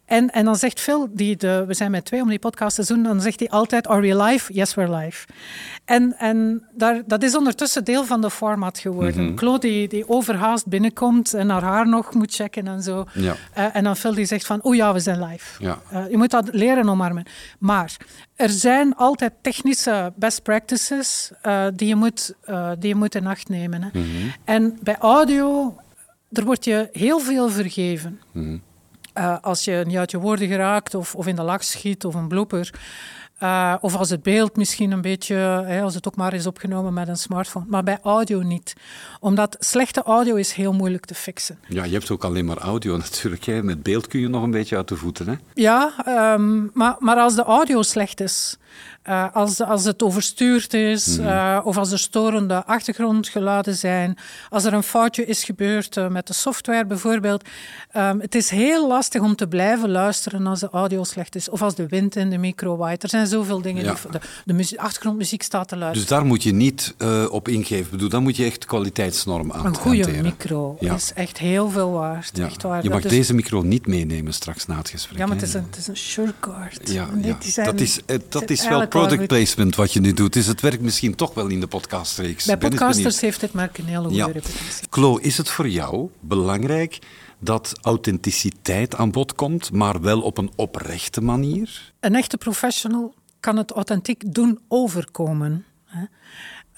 En, 0.06 0.30
en 0.30 0.46
dan 0.46 0.56
zegt 0.56 0.80
Phil, 0.80 1.10
die 1.12 1.36
de, 1.36 1.64
we 1.68 1.74
zijn 1.74 1.92
met 1.92 2.06
twee 2.06 2.22
om 2.22 2.30
die 2.30 2.40
podcast 2.40 2.76
te 2.76 2.86
doen, 2.86 3.04
dan 3.04 3.22
zegt 3.22 3.40
hij 3.40 3.50
altijd, 3.50 3.88
are 3.88 4.02
we 4.02 4.24
live? 4.24 4.54
Yes, 4.54 4.74
we're 4.74 4.96
live. 4.96 5.28
En, 5.86 6.16
en 6.18 6.68
daar, 6.74 7.02
dat 7.06 7.24
is 7.24 7.36
ondertussen 7.36 7.84
deel 7.84 8.06
van 8.06 8.22
de 8.22 8.30
format 8.30 8.80
geworden. 8.80 9.22
Mm 9.22 9.28
-hmm. 9.28 9.36
Claude 9.36 9.68
die, 9.68 9.88
die 9.88 10.10
overhaast 10.10 10.68
binnenkomt 10.68 11.34
en 11.34 11.50
haar 11.50 11.64
haar 11.64 11.88
nog 11.88 12.14
moet 12.14 12.34
checken 12.34 12.68
en 12.68 12.82
zo. 12.82 13.06
Ja. 13.14 13.36
Uh, 13.58 13.76
en 13.76 13.84
dan 13.84 13.96
Phil 13.96 14.14
die 14.14 14.26
zegt 14.26 14.46
van, 14.46 14.64
oh 14.64 14.76
ja, 14.76 14.94
we 14.94 15.00
zijn 15.00 15.24
live. 15.24 15.64
Ja. 15.64 15.80
Uh, 15.94 16.10
je 16.10 16.18
moet 16.18 16.32
dat 16.32 16.50
leren 16.52 16.90
omarmen. 16.90 17.26
Maar 17.60 17.98
er 18.36 18.50
zijn 18.50 18.96
altijd 18.96 19.34
technische 19.42 20.14
best 20.16 20.44
practices 20.44 21.32
uh, 21.44 21.66
die, 21.74 21.88
je 21.88 21.96
moet, 21.96 22.34
die 22.80 22.88
je 22.88 22.96
moet 22.96 23.16
in 23.16 23.28
acht 23.28 23.37
nemen. 23.46 23.82
Hè. 23.82 23.90
Mm 23.94 24.04
-hmm. 24.04 24.34
En 24.44 24.78
bij 24.84 24.98
audio, 24.98 25.76
er 26.32 26.46
wordt 26.46 26.66
je 26.66 26.90
heel 26.92 27.20
veel 27.20 27.50
vergeven. 27.50 28.20
Mm 28.32 28.44
-hmm. 28.44 28.62
Uh, 29.18 29.38
als 29.42 29.64
je 29.64 29.84
niet 29.88 29.98
uit 29.98 30.12
je 30.12 30.20
woorden 30.20 30.48
geraakt 30.48 30.96
of, 30.96 31.16
of 31.16 31.28
in 31.28 31.36
de 31.36 31.42
lach 31.42 31.64
schiet 31.64 32.06
of 32.06 32.16
een 32.16 32.28
blooper. 32.28 32.74
Uh, 33.44 33.76
of 33.82 33.96
als 33.96 34.10
het 34.10 34.24
beeld 34.24 34.56
misschien 34.56 34.92
een 34.92 35.02
beetje, 35.02 35.36
hè, 35.66 35.82
als 35.82 35.96
het 35.96 36.08
ook 36.08 36.16
maar 36.16 36.34
is 36.34 36.48
opgenomen 36.48 36.94
met 36.94 37.08
een 37.08 37.18
smartphone. 37.18 37.66
Maar 37.70 37.84
bij 37.84 38.00
audio 38.04 38.42
niet. 38.42 38.74
Omdat 39.20 39.56
slechte 39.60 40.04
audio 40.04 40.36
is 40.36 40.52
heel 40.52 40.74
moeilijk 40.74 41.06
te 41.06 41.16
fixen. 41.16 41.60
Ja, 41.68 41.84
je 41.84 41.94
hebt 41.94 42.12
ook 42.12 42.24
alleen 42.24 42.46
maar 42.46 42.58
audio 42.58 42.98
natuurlijk. 43.08 43.44
Hè. 43.44 43.64
Met 43.64 43.84
beeld 43.84 44.08
kun 44.08 44.20
je 44.20 44.28
nog 44.28 44.44
een 44.44 44.52
beetje 44.52 44.76
uit 44.76 44.88
de 44.88 44.96
voeten. 44.96 45.28
Hè? 45.28 45.36
Ja, 45.54 45.94
um, 46.34 46.70
maar, 46.74 46.96
maar 47.00 47.18
als 47.18 47.36
de 47.36 47.44
audio 47.44 47.82
slecht 47.82 48.22
is, 48.22 48.58
uh, 49.10 49.26
als, 49.34 49.62
als 49.62 49.84
het 49.84 50.04
overstuurd 50.04 50.74
is, 50.74 51.16
-hmm. 51.16 51.26
uh, 51.26 51.60
of 51.64 51.78
als 51.78 51.92
er 51.92 52.00
storende 52.00 52.66
achtergrondgeluiden 52.66 53.76
zijn, 53.76 54.18
als 54.50 54.64
er 54.64 54.74
een 54.74 54.84
foutje 54.84 55.26
is 55.26 55.44
gebeurd 55.44 55.96
uh, 55.96 56.08
met 56.08 56.28
de 56.28 56.34
software 56.34 56.86
bijvoorbeeld. 56.86 57.44
Um, 57.98 58.22
het 58.22 58.36
is 58.36 58.50
heel 58.50 58.88
lastig 58.88 59.22
om 59.22 59.36
te 59.36 59.48
blijven 59.48 59.90
luisteren 59.90 60.48
als 60.48 60.60
de 60.60 60.70
audio 60.70 61.04
slecht 61.04 61.36
is, 61.36 61.50
of 61.50 61.62
als 61.62 61.76
de 61.76 61.88
wind 61.88 62.16
in 62.16 62.30
de 62.30 62.38
micro 62.38 62.78
waait. 62.78 63.04
Er 63.04 63.10
zijn 63.10 63.28
zoveel 63.28 63.62
dingen, 63.62 63.84
ja. 63.84 63.94
die, 63.94 64.12
de, 64.12 64.20
de 64.46 64.54
muziek, 64.54 64.80
achtergrondmuziek 64.80 65.44
staat 65.44 65.68
te 65.68 65.78
luisteren. 65.78 66.08
Dus 66.08 66.18
daar 66.18 66.26
moet 66.26 66.44
je 66.44 66.54
niet 66.54 66.96
op 67.30 67.48
ingeven. 67.48 67.86
Ik 67.86 67.92
bedoel, 67.92 68.10
dan 68.10 68.24
moet 68.24 68.36
je 68.36 68.46
echt 68.46 68.66
kwaliteitsnorm 68.66 69.52
aan 69.52 69.66
Een 69.66 69.76
goede 69.76 70.22
micro 70.22 70.78
ja. 70.80 70.94
is 70.94 71.14
echt 71.14 71.38
heel 71.38 71.70
veel 71.70 71.92
waard. 71.92 72.32
Ja. 72.34 72.46
Echt 72.46 72.62
waar. 72.62 72.84
Je 72.84 72.90
mag 72.90 73.02
dus... 73.02 73.12
deze 73.12 73.34
micro 73.34 73.62
niet 73.62 73.88
meenemen 73.88 74.34
straks 74.34 74.66
na 74.66 74.78
het 74.78 74.90
gesprek. 74.90 75.18
Ja, 75.18 75.26
maar 75.26 75.36
het 75.36 75.46
is 75.46 75.54
een, 75.54 75.66
het 75.70 75.78
is 75.78 75.88
een 75.88 75.98
sureguard. 75.98 76.90
Ja, 76.90 77.08
nee, 77.14 77.36
zijn, 77.40 77.66
dat 77.66 77.80
is, 77.80 78.00
dat 78.30 78.50
is 78.50 78.57
wel 78.64 78.88
product 78.88 79.28
placement 79.28 79.76
wat 79.76 79.94
je 79.94 80.00
nu 80.00 80.14
doet. 80.14 80.34
Dus 80.34 80.46
het 80.46 80.62
werkt 80.62 80.82
misschien 80.82 81.16
toch 81.16 81.34
wel 81.34 81.48
in 81.48 81.60
de 81.60 81.68
podcastreeks. 81.68 82.46
Bij 82.46 82.58
podcasters 82.58 83.22
heeft 83.22 83.40
dit 83.40 83.54
merk 83.54 83.78
een 83.78 83.86
hele 83.86 84.08
goede 84.08 84.26
reputatie. 84.26 84.88
Klo, 84.90 85.18
is 85.18 85.38
het 85.38 85.50
voor 85.50 85.70
jou 85.70 86.10
belangrijk 86.20 87.00
dat 87.40 87.74
authenticiteit 87.82 88.96
aan 88.96 89.12
bod 89.12 89.36
komt, 89.36 89.72
maar 89.72 90.02
wel 90.02 90.22
op 90.22 90.38
een 90.38 90.52
oprechte 90.56 91.22
manier? 91.22 91.94
Een 92.00 92.16
echte 92.16 92.38
professional 92.38 93.14
kan 93.40 93.58
het 93.58 93.72
authentiek 93.72 94.34
doen 94.34 94.60
overkomen. 94.68 95.66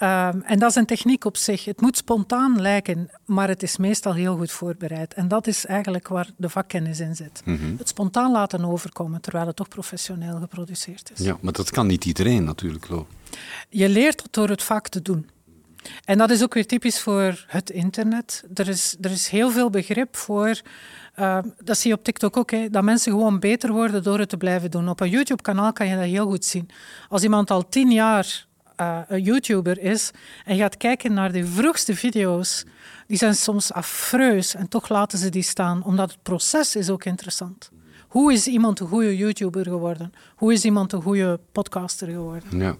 Um, 0.02 0.42
en 0.42 0.58
dat 0.58 0.70
is 0.70 0.74
een 0.74 0.86
techniek 0.86 1.24
op 1.24 1.36
zich. 1.36 1.64
Het 1.64 1.80
moet 1.80 1.96
spontaan 1.96 2.60
lijken, 2.60 3.10
maar 3.26 3.48
het 3.48 3.62
is 3.62 3.76
meestal 3.76 4.14
heel 4.14 4.36
goed 4.36 4.50
voorbereid. 4.50 5.14
En 5.14 5.28
dat 5.28 5.46
is 5.46 5.66
eigenlijk 5.66 6.08
waar 6.08 6.30
de 6.36 6.48
vakkennis 6.48 7.00
in 7.00 7.16
zit. 7.16 7.42
Mm 7.44 7.56
-hmm. 7.56 7.74
Het 7.78 7.88
spontaan 7.88 8.32
laten 8.32 8.64
overkomen, 8.64 9.20
terwijl 9.20 9.46
het 9.46 9.56
toch 9.56 9.68
professioneel 9.68 10.38
geproduceerd 10.38 11.10
is. 11.14 11.24
Ja, 11.24 11.36
maar 11.40 11.52
dat 11.52 11.70
kan 11.70 11.86
niet 11.86 12.04
iedereen 12.04 12.44
natuurlijk, 12.44 12.88
Lo. 12.88 13.06
Je 13.68 13.88
leert 13.88 14.22
dat 14.22 14.32
door 14.32 14.48
het 14.48 14.62
vaak 14.62 14.88
te 14.88 15.02
doen. 15.02 15.28
En 16.04 16.18
dat 16.18 16.30
is 16.30 16.42
ook 16.42 16.54
weer 16.54 16.66
typisch 16.66 17.00
voor 17.00 17.44
het 17.46 17.70
internet. 17.70 18.44
Er 18.54 18.68
is, 18.68 18.96
er 19.00 19.10
is 19.10 19.28
heel 19.28 19.50
veel 19.50 19.70
begrip 19.70 20.16
voor... 20.16 20.60
Uh, 21.16 21.38
dat 21.64 21.78
zie 21.78 21.90
je 21.90 21.96
op 21.96 22.04
TikTok 22.04 22.36
ook, 22.36 22.50
hè, 22.50 22.70
dat 22.70 22.82
mensen 22.82 23.12
gewoon 23.12 23.40
beter 23.40 23.72
worden 23.72 24.02
door 24.02 24.18
het 24.18 24.28
te 24.28 24.36
blijven 24.36 24.70
doen. 24.70 24.88
Op 24.88 25.00
een 25.00 25.10
YouTube-kanaal 25.10 25.72
kan 25.72 25.86
je 25.86 25.96
dat 25.96 26.04
heel 26.04 26.26
goed 26.26 26.44
zien. 26.44 26.68
Als 27.08 27.22
iemand 27.22 27.50
al 27.50 27.68
tien 27.68 27.90
jaar 27.90 28.46
uh, 28.80 28.98
een 29.08 29.22
YouTuber 29.22 29.78
is 29.78 30.10
en 30.44 30.56
gaat 30.56 30.76
kijken 30.76 31.12
naar 31.12 31.32
de 31.32 31.46
vroegste 31.46 31.94
video's, 31.94 32.64
die 33.06 33.16
zijn 33.16 33.34
soms 33.34 33.72
afreus 33.72 34.54
en 34.54 34.68
toch 34.68 34.88
laten 34.88 35.18
ze 35.18 35.28
die 35.28 35.42
staan, 35.42 35.84
omdat 35.84 36.10
het 36.10 36.22
proces 36.22 36.76
is 36.76 36.90
ook 36.90 37.04
interessant. 37.04 37.70
Hoe 38.08 38.32
is 38.32 38.46
iemand 38.46 38.80
een 38.80 38.86
goede 38.86 39.16
YouTuber 39.16 39.64
geworden? 39.64 40.12
Hoe 40.36 40.52
is 40.52 40.64
iemand 40.64 40.92
een 40.92 41.02
goede 41.02 41.40
podcaster 41.52 42.08
geworden? 42.08 42.58
Ja. 42.58 42.76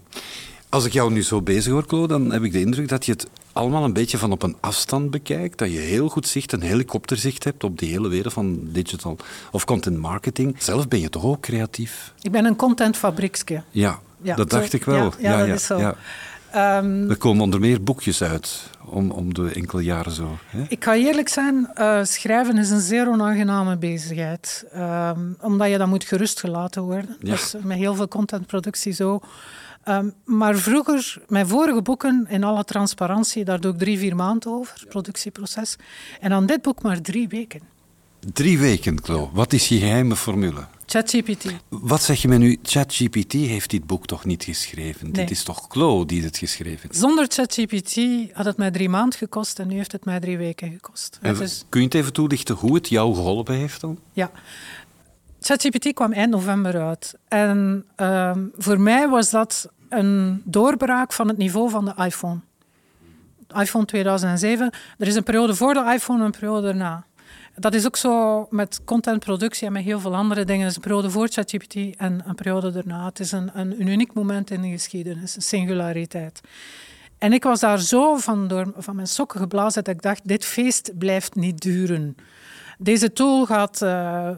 Als 0.68 0.84
ik 0.84 0.92
jou 0.92 1.12
nu 1.12 1.22
zo 1.22 1.42
bezig 1.42 1.72
hoor, 1.72 1.86
Klo, 1.86 2.06
dan 2.06 2.32
heb 2.32 2.42
ik 2.42 2.52
de 2.52 2.60
indruk 2.60 2.88
dat 2.88 3.06
je 3.06 3.12
het 3.12 3.26
allemaal 3.52 3.84
een 3.84 3.92
beetje 3.92 4.18
van 4.18 4.32
op 4.32 4.42
een 4.42 4.56
afstand 4.60 5.10
bekijkt. 5.10 5.58
Dat 5.58 5.72
je 5.72 5.78
heel 5.78 6.08
goed 6.08 6.26
zicht, 6.26 6.52
een 6.52 6.60
helikopterzicht 6.60 7.44
hebt 7.44 7.64
op 7.64 7.78
die 7.78 7.90
hele 7.90 8.08
wereld 8.08 8.32
van 8.32 8.60
digital 8.62 9.16
of 9.50 9.64
content 9.64 9.96
marketing. 9.96 10.62
Zelf 10.62 10.88
ben 10.88 11.00
je 11.00 11.08
toch 11.08 11.24
ook 11.24 11.40
creatief? 11.40 12.14
Ik 12.20 12.30
ben 12.30 12.44
een 12.44 12.56
contentfabriekske. 12.56 13.62
Ja, 13.70 14.00
ja, 14.22 14.36
dat 14.36 14.50
dacht 14.50 14.70
zo, 14.70 14.76
ik 14.76 14.84
wel. 14.84 14.96
Ja, 14.96 15.12
ja, 15.18 15.38
ja 15.38 15.46
dat 15.46 15.56
is 15.56 15.66
zo. 15.66 15.78
Ja. 15.78 15.94
er 17.08 17.16
komen 17.16 17.42
onder 17.42 17.60
meer 17.60 17.82
boekjes 17.82 18.22
uit 18.22 18.70
om, 18.84 19.10
om 19.10 19.34
de 19.34 19.50
enkele 19.52 19.82
jaren 19.82 20.12
zo. 20.12 20.38
Hè? 20.46 20.62
Ik 20.68 20.84
ga 20.84 20.94
eerlijk 20.94 21.28
zijn, 21.28 21.70
uh, 21.78 22.04
schrijven 22.04 22.58
is 22.58 22.70
een 22.70 22.80
zeer 22.80 23.08
onaangename 23.08 23.76
bezigheid. 23.76 24.64
Um, 24.76 25.36
omdat 25.40 25.70
je 25.70 25.78
dan 25.78 25.88
moet 25.88 26.04
gerustgelaten 26.04 26.82
worden. 26.82 27.16
Ja. 27.20 27.30
Dus 27.30 27.54
met 27.62 27.78
heel 27.78 27.94
veel 27.94 28.08
contentproductie 28.08 28.92
zo. 28.92 29.20
Um, 29.88 30.14
maar 30.24 30.56
vroeger, 30.56 31.22
mijn 31.28 31.46
vorige 31.48 31.82
boeken, 31.82 32.26
in 32.28 32.44
alle 32.44 32.64
transparantie, 32.64 33.44
daar 33.44 33.60
doe 33.60 33.72
ik 33.72 33.78
drie, 33.78 33.98
vier 33.98 34.16
maanden 34.16 34.52
over, 34.52 34.84
productieproces. 34.88 35.76
En 36.20 36.32
aan 36.32 36.46
dit 36.46 36.62
boek 36.62 36.82
maar 36.82 37.00
drie 37.00 37.28
weken. 37.28 37.60
Drie 38.32 38.58
weken, 38.58 39.00
Klo. 39.00 39.30
Wat 39.32 39.52
is 39.52 39.68
je 39.68 39.78
geheime 39.78 40.16
formule? 40.16 40.64
ChatGPT. 40.90 41.44
Wat 41.68 42.02
zeg 42.02 42.22
je 42.22 42.28
me 42.28 42.36
nu? 42.36 42.58
ChatGPT 42.62 43.32
heeft 43.32 43.70
dit 43.70 43.86
boek 43.86 44.06
toch 44.06 44.24
niet 44.24 44.44
geschreven? 44.44 45.12
Dit 45.12 45.30
is 45.30 45.42
toch 45.42 45.66
Klo 45.66 46.04
die 46.04 46.22
het 46.22 46.36
geschreven 46.36 46.80
heeft? 46.82 46.96
Zonder 46.96 47.26
ChatGPT 47.28 47.96
had 48.32 48.44
het 48.44 48.56
mij 48.56 48.70
drie 48.70 48.88
maanden 48.88 49.18
gekost 49.18 49.58
en 49.58 49.68
nu 49.68 49.76
heeft 49.76 49.92
het 49.92 50.04
mij 50.04 50.20
drie 50.20 50.38
weken 50.38 50.70
gekost. 50.70 51.18
Kun 51.68 51.80
je 51.80 51.86
het 51.86 51.94
even 51.94 52.12
toelichten 52.12 52.54
hoe 52.54 52.74
het 52.74 52.88
jou 52.88 53.14
geholpen 53.14 53.54
heeft 53.54 53.80
dan? 53.80 53.98
Ja. 54.12 54.30
ChatGPT 55.40 55.92
kwam 55.92 56.12
eind 56.12 56.30
november 56.30 56.82
uit. 56.82 57.14
En 57.28 57.84
uh, 57.96 58.36
voor 58.56 58.80
mij 58.80 59.08
was 59.08 59.30
dat 59.30 59.68
een 59.88 60.42
doorbraak 60.44 61.12
van 61.12 61.28
het 61.28 61.36
niveau 61.36 61.70
van 61.70 61.84
de 61.84 61.94
iPhone. 62.04 62.40
iPhone 63.56 63.84
2007. 63.84 64.70
Er 64.98 65.06
is 65.06 65.14
een 65.14 65.22
periode 65.22 65.54
voor 65.54 65.74
de 65.74 65.92
iPhone 65.94 66.18
en 66.18 66.24
een 66.24 66.30
periode 66.30 66.62
daarna. 66.62 67.04
Dat 67.60 67.74
is 67.74 67.86
ook 67.86 67.96
zo 67.96 68.46
met 68.50 68.80
contentproductie 68.84 69.66
en 69.66 69.72
met 69.72 69.82
heel 69.82 70.00
veel 70.00 70.16
andere 70.16 70.44
dingen. 70.44 70.60
Het 70.60 70.70
is 70.70 70.76
een 70.76 70.82
periode 70.82 71.10
voor 71.10 71.28
ChatGPT 71.28 71.96
en 71.96 72.22
een 72.26 72.34
periode 72.34 72.70
daarna. 72.70 73.04
Het 73.04 73.20
is 73.20 73.32
een, 73.32 73.50
een, 73.54 73.88
uniek 73.88 74.14
moment 74.14 74.50
in 74.50 74.62
de 74.62 74.68
geschiedenis, 74.68 75.36
een 75.36 75.42
singulariteit. 75.42 76.40
En 77.18 77.32
ik 77.32 77.42
was 77.42 77.60
daar 77.60 77.80
zo 77.80 78.16
van, 78.16 78.48
door, 78.48 78.72
van 78.76 78.94
mijn 78.94 79.06
sokken 79.06 79.40
geblazen 79.40 79.84
dat 79.84 79.94
ik 79.94 80.02
dacht, 80.02 80.28
dit 80.28 80.44
feest 80.44 80.98
blijft 80.98 81.34
niet 81.34 81.60
duren. 81.60 82.16
Deze 82.78 83.12
tool 83.12 83.46
gaat, 83.46 83.80
uh, 83.82 84.28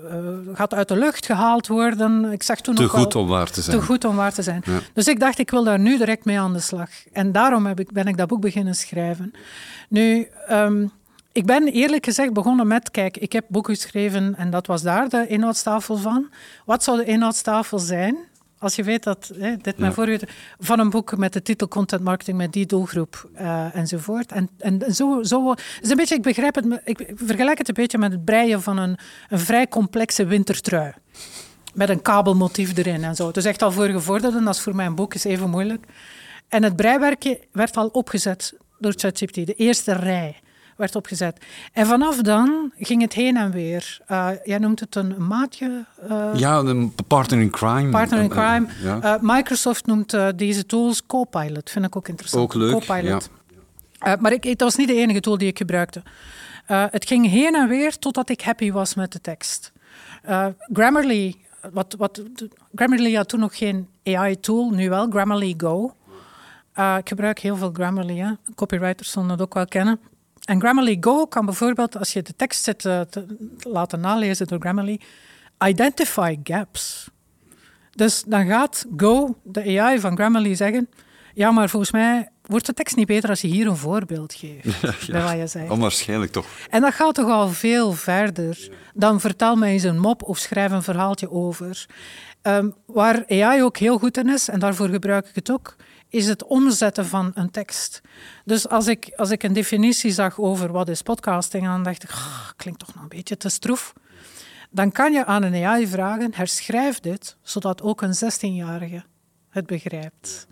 gaat 0.53 0.75
uit 0.75 0.89
de 0.89 0.97
lucht 0.97 1.27
gehaald 1.27 1.67
worden. 1.67 2.33
Ik 2.33 2.43
zag 2.43 2.61
toen 2.61 2.75
te 2.75 2.89
goed 2.89 3.15
om 3.15 3.27
waar 3.27 3.51
te 3.51 3.63
zijn. 3.63 3.79
Te 3.79 3.85
goed 3.85 4.05
om 4.05 4.17
waar 4.17 4.33
te 4.33 4.43
zijn. 4.43 4.65
Dus 4.93 5.09
ik 5.09 5.21
dacht, 5.21 5.39
ik 5.39 5.51
wil 5.51 5.65
daar 5.65 5.79
nu 5.79 5.99
direct 5.99 6.25
mee 6.25 6.41
aan 6.41 6.53
de 6.53 6.61
slag. 6.61 6.91
En 7.13 7.33
daarom 7.33 7.67
heb 7.67 7.81
ik, 7.81 7.93
ben 7.93 8.07
ik 8.07 8.17
dat 8.17 8.29
boek 8.29 8.41
beginnen 8.41 8.75
schrijven. 8.75 9.33
Nu, 9.89 10.29
um, 10.51 10.93
ik 11.33 11.47
ben 11.47 11.69
eerlijk 11.69 12.05
gezegd 12.05 12.33
begonnen 12.33 12.67
met, 12.67 12.91
kijk, 12.91 13.17
ik 13.17 13.33
heb 13.33 13.45
boeken 13.49 13.75
geschreven 13.75 14.35
en 14.37 14.51
dat 14.51 14.67
was 14.67 14.83
daar 14.83 15.09
de 15.09 15.27
inhoudstafel 15.27 15.97
van. 15.97 16.31
Wat 16.65 16.85
zou 16.85 16.97
de 16.97 17.05
inhoudstafel 17.05 17.79
zijn? 17.79 18.17
Als 18.59 18.77
je 18.77 18.83
weet 18.83 19.03
dat, 19.03 19.33
hè, 19.39 19.57
dit 19.57 19.79
mijn 19.79 19.93
voorbeeld, 19.93 20.25
van 20.59 20.79
een 20.79 20.91
boek 20.91 21.17
met 21.17 21.33
de 21.33 21.43
titel 21.43 21.69
Content 21.69 22.03
Marketing 22.03 22.37
met 22.37 22.53
die 22.53 22.67
doelgroep 22.67 23.31
uh, 23.35 23.77
enzovoort. 23.77 24.33
En, 24.33 24.49
en 24.59 24.95
zo, 24.95 25.23
zo 25.23 25.55
is 25.81 25.91
een 25.91 25.97
beetje, 25.97 26.15
ik 26.15 26.23
begrijp 26.23 26.55
het, 26.55 26.81
ik 26.85 27.13
vergelijk 27.15 27.59
het 27.59 27.69
een 27.69 27.75
beetje 27.75 27.99
met 27.99 28.13
het 28.13 28.25
breien 28.25 28.63
van 28.63 28.79
een, 28.79 28.99
een 29.29 29.39
vrij 29.39 29.69
complexe 29.69 30.25
wintertrui. 30.25 30.93
Met 31.75 31.89
een 31.89 32.03
kabelmotief 32.03 32.77
erin 32.77 33.05
en 33.05 33.15
zo. 33.15 33.27
Het 33.27 33.37
is 33.37 33.45
echt 33.45 33.63
al 33.63 33.73
voor 33.73 33.87
gevorderden, 33.87 34.45
dat 34.45 34.55
is 34.55 34.61
voor 34.61 34.75
mijn 34.75 34.95
boek 34.95 35.15
is 35.15 35.25
even 35.25 35.51
moeilijk. 35.51 35.87
En 36.49 36.63
het 36.63 36.77
breiwerkje 36.77 37.41
werd 37.53 37.77
al 37.77 37.87
opgezet 37.87 38.55
door 38.79 38.93
ChatGPT, 38.97 39.35
de 39.35 39.55
eerste 39.55 39.93
rij 39.93 40.37
werd 40.77 40.97
opgezet. 40.97 41.45
En 41.73 41.87
vanaf 41.87 42.17
dan 42.17 42.73
ging 42.79 43.03
het 43.03 43.13
heen 43.13 43.37
en 43.37 43.51
weer. 43.51 44.01
Uh, 44.09 44.29
jij 44.45 44.59
noemt 44.59 44.81
het 44.81 44.95
een 44.95 45.27
maatje. 45.27 45.85
Uh, 46.11 46.31
ja, 46.35 46.59
een 46.59 46.95
partner 47.07 47.41
in 47.41 47.51
crime. 47.51 47.91
Partner 47.91 48.21
in 48.21 48.29
crime. 48.29 48.67
Uh, 48.85 49.15
Microsoft 49.21 49.87
noemt 49.87 50.17
deze 50.37 50.67
tools 50.67 51.07
Copilot. 51.07 51.71
Vind 51.71 51.85
ik 51.85 51.97
ook 51.97 52.09
interessant. 52.09 52.43
Ook 52.43 52.55
leuk. 52.55 52.73
Copilot. 52.73 53.31
Ja. 54.01 54.17
maar 54.21 54.33
ik, 54.33 54.45
het 54.45 54.61
was 54.61 54.77
niet 54.77 54.89
de 54.89 54.95
enige 54.95 55.21
tool 55.21 55.39
die 55.39 55.49
ik 55.49 55.59
gebruikte. 55.59 56.03
het 56.67 57.07
ging 57.07 57.29
heen 57.29 57.55
en 57.55 57.69
weer 57.69 57.99
totdat 57.99 58.29
ik 58.29 58.41
happy 58.41 58.73
was 58.73 58.95
met 58.95 59.13
de 59.13 59.21
tekst. 59.21 59.73
Grammarly, 60.73 61.37
wat, 61.73 61.95
wat, 61.99 62.23
Grammarly 62.75 63.15
had 63.15 63.29
toen 63.29 63.41
nog 63.41 63.57
geen 63.57 63.89
AI-tool, 64.05 64.71
nu 64.71 64.89
wel, 64.89 65.11
Grammarly 65.11 65.55
Go. 65.57 65.95
ik 66.99 67.09
gebruik 67.09 67.39
heel 67.39 67.57
veel 67.57 67.71
Grammarly, 67.73 68.19
hè. 68.19 68.33
copywriters 68.55 69.11
zullen 69.11 69.29
dat 69.29 69.41
ook 69.41 69.55
wel 69.55 69.67
kennen. 69.67 70.01
En 70.45 70.61
Grammarly 70.61 70.97
Go 71.01 71.27
kan 71.27 71.45
bijvoorbeeld, 71.45 71.99
als 71.99 72.13
je 72.13 72.23
de 72.23 72.37
tekst 72.37 72.65
zit 72.65 72.85
uh, 72.85 73.01
te 73.01 73.27
laten 73.59 74.01
nalezen 74.01 74.47
door 74.47 74.61
Grammarly, 74.61 75.01
identify 75.65 76.39
gaps. 76.43 77.11
Dus 77.91 78.23
dan 78.27 78.47
gaat 78.47 78.87
Go, 78.97 79.39
de 79.43 79.81
AI 79.81 80.01
van 80.01 80.17
Grammarly, 80.17 80.55
zeggen: 80.55 80.89
Ja, 81.35 81.51
maar 81.51 81.69
volgens 81.69 81.93
mij 81.93 82.29
wordt 82.43 82.67
de 82.67 82.75
tekst 82.75 82.97
niet 82.97 83.07
beter 83.07 83.29
als 83.31 83.41
je 83.41 83.49
hier 83.49 83.67
een 83.67 83.77
voorbeeld 83.77 84.35
geeft. 84.35 84.81
Ja, 85.07 85.13
bij 85.13 85.23
wat 85.23 85.37
je 85.37 85.47
zegt. 85.47 85.71
Onwaarschijnlijk 85.71 86.33
toch. 86.33 86.47
En 86.71 86.81
dat 86.81 86.95
gaat 86.95 87.15
toch 87.15 87.31
al 87.31 87.49
veel 87.49 87.93
verder 87.93 88.71
dan 88.95 89.21
vertel 89.21 89.57
mij 89.57 89.73
eens 89.73 89.83
een 89.83 89.99
mop 89.99 90.23
of 90.23 90.39
schrijf 90.39 90.73
een 90.73 90.83
verhaaltje 90.83 91.31
over. 91.31 91.87
Um, 92.43 92.75
waar 92.87 93.25
AI 93.29 93.63
ook 93.63 93.77
heel 93.77 93.99
goed 93.99 94.17
in 94.17 94.29
is, 94.29 94.49
en 94.49 94.59
daarvoor 94.59 94.89
gebruik 94.89 95.27
ik 95.27 95.35
het 95.35 95.51
ook, 95.51 95.77
is 96.13 96.27
het 96.29 96.45
omzetten 96.45 97.07
van 97.07 97.31
een 97.35 97.51
tekst. 97.51 98.01
Dus 98.45 98.69
als 98.69 98.87
ik, 98.87 99.13
als 99.17 99.31
ik 99.31 99.43
een 99.43 99.53
definitie 99.53 100.11
zag 100.11 100.39
over 100.39 100.73
wat 100.73 100.89
is 100.89 101.03
podcasting, 101.03 101.65
dan 101.65 101.83
dacht 101.83 102.03
ik, 102.03 102.11
klinkt 102.57 102.81
toch 102.81 102.95
nog 102.95 103.03
een 103.03 103.09
beetje 103.09 103.37
te 103.37 103.49
stroef. 103.49 103.93
Dan 104.71 104.93
kan 104.93 105.13
je 105.13 105.25
aan 105.25 105.43
een 105.43 105.65
AI 105.65 105.87
vragen, 105.87 106.35
herschrijf 106.35 107.01
dit, 107.01 107.37
zodat 107.43 107.83
ook 107.83 108.03
een 108.03 108.15
16-jarige 108.15 109.05
het 109.49 109.67
begrijpt. 109.67 110.47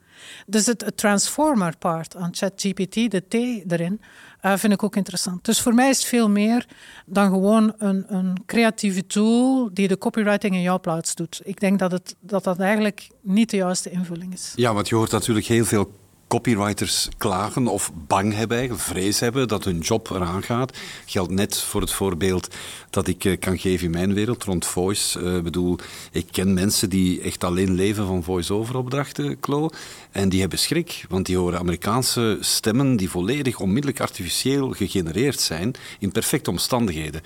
Dus 0.47 0.67
het, 0.67 0.81
het 0.81 0.97
transformer 0.97 1.76
part 1.76 2.17
aan 2.17 2.35
ChatGPT, 2.35 3.11
de 3.11 3.23
T 3.29 3.35
erin, 3.73 4.00
uh, 4.42 4.56
vind 4.56 4.73
ik 4.73 4.82
ook 4.82 4.97
interessant. 4.97 5.44
Dus 5.44 5.61
voor 5.61 5.75
mij 5.75 5.88
is 5.88 5.97
het 5.99 6.06
veel 6.06 6.30
meer 6.30 6.66
dan 7.06 7.30
gewoon 7.30 7.75
een, 7.78 8.04
een 8.09 8.37
creatieve 8.47 9.06
tool 9.06 9.70
die 9.73 9.88
de 9.88 9.99
copywriting 9.99 10.54
in 10.54 10.62
jouw 10.62 10.80
plaats 10.80 11.14
doet. 11.14 11.40
Ik 11.44 11.61
denk 11.61 11.78
dat, 11.78 11.92
het, 11.92 12.16
dat 12.20 12.44
dat 12.44 12.59
eigenlijk 12.59 13.09
niet 13.20 13.50
de 13.50 13.56
juiste 13.56 13.90
invulling 13.90 14.32
is. 14.32 14.52
Ja, 14.56 14.75
want 14.75 14.88
je 14.88 14.94
hoort 14.94 15.11
natuurlijk 15.11 15.47
heel 15.47 15.64
veel 15.64 15.90
copywriters 16.31 17.09
klagen 17.19 17.67
of 17.67 17.93
bang 18.07 18.35
hebben, 18.35 18.79
vrees 18.79 19.21
hebben 19.21 19.49
dat 19.49 19.65
hun 19.65 19.79
job 19.79 20.11
eraan 20.11 20.43
gaat. 20.43 20.79
Geldt 21.07 21.33
net 21.33 21.59
voor 21.59 21.81
het 21.81 21.93
voorbeeld 21.93 22.55
dat 22.91 23.07
ik 23.07 23.25
eh, 23.25 23.39
kan 23.39 23.59
geven 23.59 23.85
in 23.85 23.91
mijn 23.91 24.15
wereld 24.15 24.45
rond 24.45 24.67
voice. 24.67 25.21
Uh, 25.21 25.41
bedoel, 25.41 25.79
ik 26.13 26.27
ken 26.31 26.55
mensen 26.55 26.91
die 26.91 27.21
echt 27.21 27.45
alleen 27.45 27.75
leven 27.75 28.07
van 28.07 28.23
voice-over 28.23 28.77
opdrachten, 28.77 29.41
Klo. 29.41 29.69
En 30.11 30.29
die 30.29 30.41
hebben 30.41 30.59
schrik, 30.59 31.05
want 31.09 31.27
die 31.27 31.37
horen 31.37 31.59
Amerikaanse 31.59 32.39
stemmen 32.41 32.97
die 32.97 33.11
volledig 33.11 33.61
onmiddellijk 33.61 34.01
artificieel 34.01 34.71
gegenereerd 34.71 35.41
zijn 35.41 35.73
in 35.99 36.13
perfecte 36.13 36.51
omstandigheden 36.51 37.23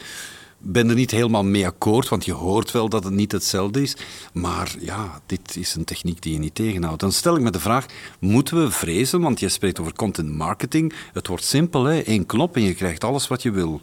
ben 0.64 0.88
er 0.88 0.94
niet 0.94 1.10
helemaal 1.10 1.44
mee 1.44 1.66
akkoord, 1.66 2.08
want 2.08 2.24
je 2.24 2.32
hoort 2.32 2.70
wel 2.70 2.88
dat 2.88 3.04
het 3.04 3.12
niet 3.12 3.32
hetzelfde 3.32 3.82
is. 3.82 3.96
Maar 4.32 4.74
ja, 4.80 5.20
dit 5.26 5.56
is 5.56 5.74
een 5.74 5.84
techniek 5.84 6.22
die 6.22 6.32
je 6.32 6.38
niet 6.38 6.54
tegenhoudt. 6.54 7.00
Dan 7.00 7.12
stel 7.12 7.36
ik 7.36 7.42
me 7.42 7.50
de 7.50 7.60
vraag, 7.60 7.86
moeten 8.18 8.62
we 8.62 8.70
vrezen, 8.70 9.20
want 9.20 9.40
je 9.40 9.48
spreekt 9.48 9.80
over 9.80 9.92
content 9.92 10.30
marketing. 10.30 10.94
Het 11.12 11.26
wordt 11.26 11.44
simpel, 11.44 11.84
hè? 11.84 12.00
één 12.00 12.26
knop 12.26 12.56
en 12.56 12.62
je 12.62 12.74
krijgt 12.74 13.04
alles 13.04 13.28
wat 13.28 13.42
je 13.42 13.50
wil. 13.50 13.80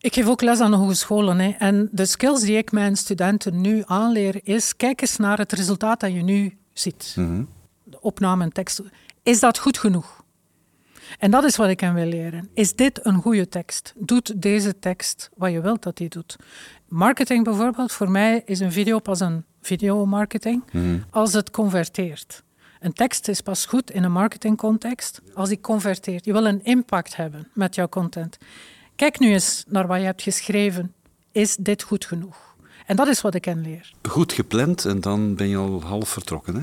Ik 0.00 0.14
geef 0.14 0.26
ook 0.26 0.40
les 0.42 0.60
aan 0.60 0.70
de 0.70 0.76
hogescholen. 0.76 1.38
Hè. 1.38 1.50
En 1.50 1.88
de 1.92 2.06
skills 2.06 2.40
die 2.40 2.56
ik 2.56 2.72
mijn 2.72 2.96
studenten 2.96 3.60
nu 3.60 3.82
aanleer 3.86 4.40
is, 4.42 4.76
kijk 4.76 5.00
eens 5.00 5.16
naar 5.16 5.38
het 5.38 5.52
resultaat 5.52 6.00
dat 6.00 6.12
je 6.12 6.22
nu 6.22 6.56
ziet. 6.72 7.14
Mm 7.16 7.48
De 7.84 8.00
opname 8.00 8.44
en 8.44 8.52
tekst. 8.52 8.82
Is 9.22 9.40
dat 9.40 9.58
goed 9.58 9.78
genoeg? 9.78 10.19
En 11.18 11.30
dat 11.30 11.44
is 11.44 11.56
wat 11.56 11.68
ik 11.68 11.80
hen 11.80 11.94
wil 11.94 12.06
leren. 12.06 12.48
Is 12.54 12.74
dit 12.74 13.06
een 13.06 13.22
goede 13.22 13.48
tekst? 13.48 13.92
Doet 13.96 14.42
deze 14.42 14.78
tekst 14.78 15.30
wat 15.36 15.52
je 15.52 15.60
wilt 15.60 15.82
dat 15.82 15.96
die 15.96 16.08
doet? 16.08 16.36
Marketing 16.88 17.44
bijvoorbeeld, 17.44 17.92
voor 17.92 18.10
mij 18.10 18.42
is 18.44 18.60
een 18.60 18.72
video 18.72 18.98
pas 18.98 19.20
een 19.20 19.44
videomarketing 19.62 20.62
mm. 20.72 21.04
als 21.10 21.32
het 21.32 21.50
converteert. 21.50 22.42
Een 22.80 22.92
tekst 22.92 23.28
is 23.28 23.40
pas 23.40 23.66
goed 23.66 23.90
in 23.90 24.04
een 24.04 24.12
marketingcontext 24.12 25.20
als 25.34 25.48
die 25.48 25.60
converteert. 25.60 26.24
Je 26.24 26.32
wil 26.32 26.46
een 26.46 26.64
impact 26.64 27.16
hebben 27.16 27.48
met 27.52 27.74
jouw 27.74 27.88
content. 27.88 28.38
Kijk 28.96 29.18
nu 29.18 29.32
eens 29.32 29.64
naar 29.68 29.86
wat 29.86 29.98
je 29.98 30.04
hebt 30.04 30.22
geschreven. 30.22 30.94
Is 31.32 31.56
dit 31.56 31.82
goed 31.82 32.04
genoeg? 32.04 32.36
En 32.86 32.96
dat 32.96 33.08
is 33.08 33.20
wat 33.20 33.34
ik 33.34 33.44
hen 33.44 33.62
leer. 33.62 33.92
Goed 34.08 34.32
gepland 34.32 34.84
en 34.84 35.00
dan 35.00 35.34
ben 35.34 35.48
je 35.48 35.56
al 35.56 35.82
half 35.82 36.08
vertrokken, 36.08 36.54
hè? 36.54 36.62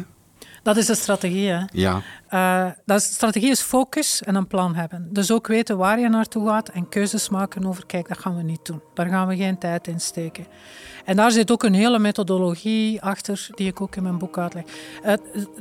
Dat 0.63 0.77
is 0.77 0.85
de 0.85 0.95
strategie. 0.95 1.49
Hè? 1.49 1.65
Ja. 1.71 2.01
Uh, 2.33 2.65
dat 2.85 3.01
strategie 3.01 3.49
is 3.49 3.61
focus 3.61 4.21
en 4.23 4.35
een 4.35 4.47
plan 4.47 4.75
hebben. 4.75 5.07
Dus 5.11 5.31
ook 5.31 5.47
weten 5.47 5.77
waar 5.77 5.99
je 5.99 6.09
naartoe 6.09 6.47
gaat 6.47 6.69
en 6.69 6.89
keuzes 6.89 7.29
maken 7.29 7.65
over, 7.65 7.85
kijk, 7.85 8.07
dat 8.07 8.17
gaan 8.17 8.35
we 8.35 8.43
niet 8.43 8.65
doen. 8.65 8.81
Daar 8.93 9.07
gaan 9.07 9.27
we 9.27 9.35
geen 9.35 9.57
tijd 9.57 9.87
in 9.87 9.99
steken. 9.99 10.45
En 11.05 11.15
daar 11.15 11.31
zit 11.31 11.51
ook 11.51 11.63
een 11.63 11.73
hele 11.73 11.99
methodologie 11.99 13.01
achter, 13.01 13.47
die 13.55 13.67
ik 13.67 13.81
ook 13.81 13.95
in 13.95 14.03
mijn 14.03 14.17
boek 14.17 14.37
uitleg. 14.37 14.63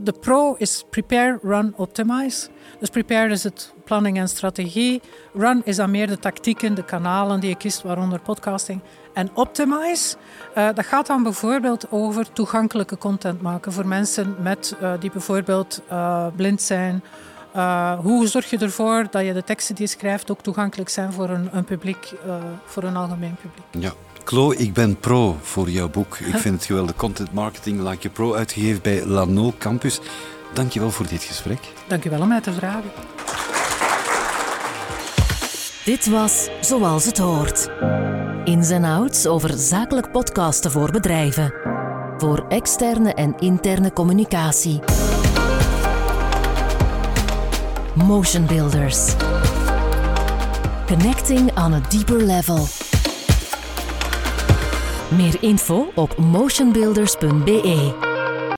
De 0.02 0.12
pro 0.20 0.54
is 0.54 0.84
prepare, 0.90 1.38
run, 1.42 1.72
optimize. 1.76 2.48
Dus 2.80 2.88
prepare 2.88 3.30
is 3.30 3.44
het 3.44 3.74
planning 3.84 4.18
en 4.18 4.28
strategie. 4.28 5.00
Run 5.34 5.62
is 5.64 5.76
dan 5.76 5.90
meer 5.90 6.06
de 6.06 6.18
tactieken, 6.18 6.74
de 6.74 6.84
kanalen 6.84 7.40
die 7.40 7.48
je 7.48 7.56
kiest, 7.56 7.82
waaronder 7.82 8.20
podcasting. 8.20 8.80
En 9.14 9.30
optimize, 9.34 10.16
uh, 10.56 10.68
dat 10.74 10.86
gaat 10.86 11.06
dan 11.06 11.22
bijvoorbeeld 11.22 11.90
over 11.90 12.32
toegankelijke 12.32 12.98
content 12.98 13.42
maken 13.42 13.72
voor 13.72 13.86
mensen 13.86 14.36
met, 14.42 14.76
uh, 14.82 14.92
die 15.00 15.10
bijvoorbeeld 15.10 15.82
blind 16.36 16.55
zijn. 16.62 17.02
Uh, 17.56 17.98
hoe 17.98 18.26
zorg 18.26 18.50
je 18.50 18.58
ervoor 18.58 19.06
dat 19.10 19.24
je 19.24 19.32
de 19.32 19.44
teksten 19.44 19.74
die 19.74 19.84
je 19.84 19.90
schrijft 19.90 20.30
ook 20.30 20.40
toegankelijk 20.40 20.88
zijn 20.88 21.12
voor 21.12 21.30
een, 21.30 21.48
een 21.52 21.64
publiek, 21.64 22.12
uh, 22.26 22.34
voor 22.64 22.82
een 22.82 22.96
algemeen 22.96 23.36
publiek? 23.40 23.84
Ja. 23.84 23.92
Chloe, 24.24 24.56
ik 24.56 24.72
ben 24.72 24.96
pro 24.96 25.36
voor 25.42 25.70
jouw 25.70 25.88
boek. 25.88 26.18
Ik 26.18 26.36
vind 26.36 26.54
het 26.54 26.64
geweldig. 26.64 26.96
Content 26.96 27.32
Marketing 27.32 27.88
Like 27.88 28.08
a 28.08 28.10
Pro, 28.10 28.34
uitgegeven 28.34 28.82
bij 28.82 29.04
Lano 29.04 29.52
Campus. 29.58 30.00
Dank 30.52 30.72
je 30.72 30.80
wel 30.80 30.90
voor 30.90 31.06
dit 31.06 31.22
gesprek. 31.22 31.58
Dank 31.88 32.02
je 32.02 32.10
wel 32.10 32.20
om 32.20 32.28
mij 32.28 32.40
te 32.40 32.52
vragen. 32.52 32.90
Dit 35.84 36.06
was 36.06 36.48
Zoals 36.60 37.04
het 37.04 37.18
hoort. 37.18 37.68
Ins 38.44 38.70
en 38.70 38.84
outs 38.84 39.26
over 39.26 39.58
zakelijk 39.58 40.10
podcasten 40.10 40.70
voor 40.70 40.90
bedrijven. 40.90 41.54
Voor 42.18 42.46
externe 42.48 43.14
en 43.14 43.38
interne 43.38 43.92
communicatie. 43.92 44.80
Motion 47.96 48.46
Builders. 48.46 49.14
Connecting 50.86 51.50
on 51.56 51.74
a 51.74 51.80
deeper 51.88 52.18
level. 52.18 52.66
Meer 55.16 55.36
info 55.40 55.92
op 55.94 56.16
motionbuilders.be. 56.16 58.05